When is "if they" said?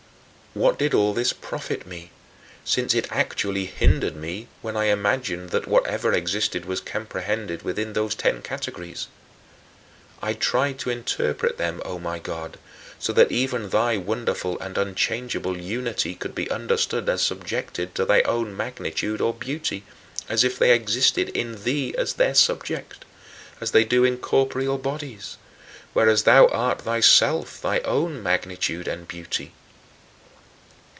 20.43-20.73